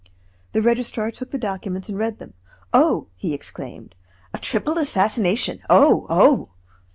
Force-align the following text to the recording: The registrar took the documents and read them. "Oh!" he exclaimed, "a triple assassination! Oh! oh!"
The 0.53 0.63
registrar 0.63 1.11
took 1.11 1.29
the 1.29 1.37
documents 1.37 1.87
and 1.87 1.95
read 1.95 2.17
them. 2.17 2.33
"Oh!" 2.73 3.09
he 3.17 3.35
exclaimed, 3.35 3.93
"a 4.33 4.39
triple 4.39 4.79
assassination! 4.79 5.59
Oh! 5.69 6.07
oh!" 6.09 6.49